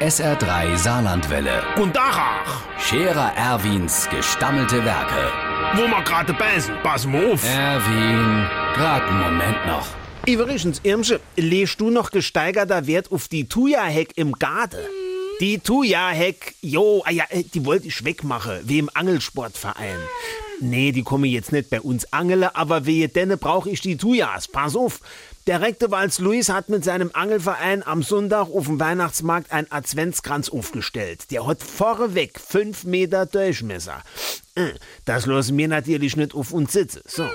SR3 0.00 0.76
Saarlandwelle. 0.76 1.62
Und 1.76 1.96
Dachach, 1.96 2.62
Scherer 2.78 3.32
Erwins 3.36 4.08
gestammelte 4.08 4.84
Werke. 4.84 5.32
wo 5.74 5.82
wir 5.88 6.02
gerade 6.04 6.32
beißen, 6.34 6.72
pass 6.84 7.04
mal 7.04 7.32
auf. 7.32 7.44
Erwin, 7.44 8.46
grad 8.74 9.02
einen 9.02 9.20
Moment 9.20 9.66
noch. 9.66 9.86
Übrigens, 10.26 10.80
Irmsche, 10.84 11.20
legst 11.36 11.80
du 11.80 11.90
noch 11.90 12.12
gesteigerter 12.12 12.86
Wert 12.86 13.10
auf 13.10 13.26
die 13.26 13.48
Thuja-Heck 13.48 14.12
im 14.16 14.32
Garten? 14.32 14.78
Die 15.40 15.58
Thuja-Heck, 15.58 16.54
jo, 16.62 17.02
ah 17.04 17.10
ja, 17.10 17.24
äh, 17.30 17.42
die 17.42 17.64
wollte 17.64 17.88
ich 17.88 18.04
wegmachen, 18.04 18.60
wie 18.64 18.78
im 18.78 18.90
Angelsportverein. 18.94 19.98
Nee, 20.60 20.92
die 20.92 21.02
kommen 21.02 21.24
jetzt 21.24 21.52
nicht 21.52 21.70
bei 21.70 21.80
uns 21.80 22.12
angele, 22.12 22.54
aber 22.56 22.86
wehe 22.86 23.08
denne 23.08 23.36
brauche 23.36 23.70
ich 23.70 23.80
die 23.80 23.96
Thujas. 23.96 24.46
Pass 24.48 24.76
auf. 24.76 25.00
Der 25.48 25.62
Rektewalz 25.62 26.18
Luis 26.18 26.50
hat 26.50 26.68
mit 26.68 26.84
seinem 26.84 27.10
Angelverein 27.14 27.82
am 27.82 28.02
Sonntag 28.02 28.50
auf 28.50 28.66
dem 28.66 28.78
Weihnachtsmarkt 28.78 29.50
einen 29.50 29.72
Adventskranz 29.72 30.50
aufgestellt. 30.50 31.30
Der 31.30 31.46
hat 31.46 31.62
vorweg 31.62 32.38
fünf 32.38 32.84
Meter 32.84 33.24
Durchmesser. 33.24 34.02
Äh, 34.58 34.74
Das 35.04 35.26
lassen 35.26 35.56
wir 35.56 35.68
natürlich 35.68 36.16
nicht 36.16 36.34
auf 36.34 36.52
uns 36.52 36.72
sitzen. 36.72 37.00
So. 37.06 37.28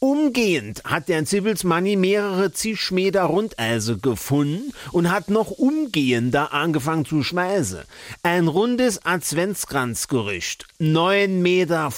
Umgehend 0.00 0.84
hat 0.84 1.08
der 1.08 1.24
Zibbelsmanni 1.24 1.96
mehrere 1.96 2.52
zig 2.52 2.92
Meter 2.92 3.24
Rundeise 3.24 3.98
gefunden 3.98 4.72
und 4.92 5.10
hat 5.10 5.28
noch 5.28 5.50
umgehender 5.50 6.52
angefangen 6.52 7.04
zu 7.04 7.24
schmeißen. 7.24 7.80
Ein 8.22 8.46
rundes 8.46 9.04
Adventskranzgerücht, 9.04 10.68
9,15 10.80 11.28
Meter 11.40 11.90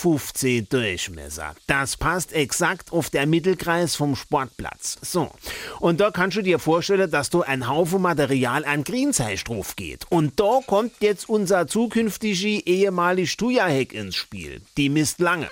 Durchmesser. 0.71 1.55
Das 1.67 1.99
passt 1.99 2.33
exakt 2.33 2.91
auf 2.91 3.11
der 3.11 3.27
Mittelkreis 3.27 3.97
vom 3.97 4.17
Sportplatz. 4.17 4.97
So. 5.03 5.31
Und 5.79 6.01
da 6.01 6.11
kannst 6.11 6.39
du 6.39 6.43
dir 6.43 6.59
vorstellen, 6.59 7.11
dass 7.11 7.29
da 7.29 7.41
ein 7.41 7.69
Haufen 7.69 8.01
Material 8.01 8.65
an 8.65 8.83
Greenzeich 8.83 9.45
drauf 9.45 9.77
geht. 9.77 10.07
Und 10.09 10.41
da 10.41 10.61
kommt 10.67 10.93
jetzt 11.01 11.29
unser 11.29 11.67
zukünftige 11.67 12.65
ehemalig 12.65 13.37
Tujaheck 13.37 13.93
ins 13.93 14.17
Spiel. 14.17 14.63
Die 14.77 14.89
misst 14.89 15.21
lange. 15.21 15.49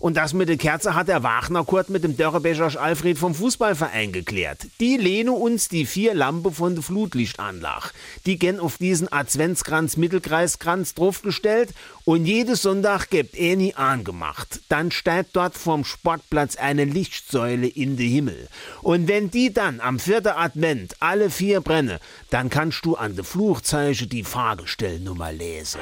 Und 0.00 0.16
das 0.16 0.32
mit 0.32 0.48
der 0.48 0.56
Kerze 0.56 0.94
hat 0.94 1.08
der 1.08 1.22
Wagner 1.22 1.64
Kurt 1.64 1.90
mit 1.90 2.04
dem 2.04 2.16
Dörrebecher 2.16 2.80
Alfred 2.80 3.18
vom 3.18 3.34
Fußballverein 3.34 4.12
geklärt. 4.12 4.66
Die 4.80 4.96
lehne 4.96 5.32
uns 5.32 5.68
die 5.68 5.86
vier 5.86 6.14
Lampe 6.14 6.52
von 6.52 6.74
der 6.74 6.84
Flutlichtanlage. 6.84 7.90
Die 8.24 8.38
gern 8.38 8.60
auf 8.60 8.78
diesen 8.78 9.10
Adventskranz 9.10 9.96
Mittelkreiskranz 9.96 10.94
draufgestellt 10.94 11.70
und 12.04 12.26
jedes 12.26 12.62
Sonntag 12.62 13.10
gibt 13.10 13.36
er 13.36 13.56
nie 13.56 13.74
angemacht. 13.74 14.60
Dann 14.68 14.90
steigt 14.90 15.30
dort 15.34 15.56
vom 15.56 15.84
Sportplatz 15.84 16.56
eine 16.56 16.84
Lichtsäule 16.84 17.66
in 17.66 17.96
den 17.96 18.10
Himmel. 18.10 18.48
Und 18.82 19.08
wenn 19.08 19.30
die 19.30 19.52
dann 19.52 19.80
am 19.80 19.98
vierten 19.98 20.28
Advent 20.28 20.94
alle 21.00 21.30
vier 21.30 21.60
brenne, 21.60 21.98
dann 22.30 22.50
kannst 22.50 22.84
du 22.84 22.94
an 22.94 23.16
de 23.16 23.24
Fluchzeichen 23.24 24.08
die 24.08 24.24
Fahrgestellnummer 24.24 25.32
lesen. 25.32 25.80